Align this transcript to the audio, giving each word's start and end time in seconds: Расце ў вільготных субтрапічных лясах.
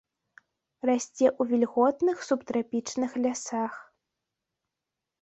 Расце 0.89 1.27
ў 1.31 1.41
вільготных 1.51 2.17
субтрапічных 2.31 3.11
лясах. 3.27 3.73